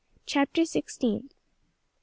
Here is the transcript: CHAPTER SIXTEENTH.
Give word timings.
CHAPTER 0.25 0.65
SIXTEENTH. 0.65 1.35